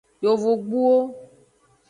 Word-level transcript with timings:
Yovogbuwo. 0.23 0.97